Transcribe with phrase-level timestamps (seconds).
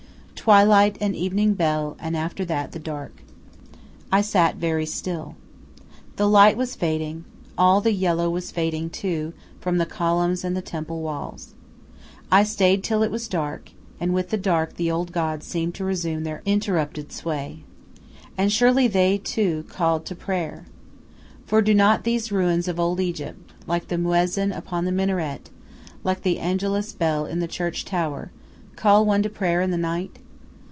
[0.43, 3.15] "Twilight and evening bell, and after that the dark."
[4.11, 5.35] I sat very still.
[6.15, 7.25] The light was fading;
[7.59, 11.53] all the yellow was fading, too, from the columns and the temple walls.
[12.31, 13.69] I stayed till it was dark;
[13.99, 17.63] and with the dark the old gods seemed to resume their interrupted sway.
[18.35, 20.65] And surely they, too, called to prayer.
[21.45, 25.51] For do not these ruins of old Egypt, like the muezzin upon the minaret,
[26.03, 28.31] like the angelus bell in the church tower,
[28.75, 30.17] call one to prayer in the night?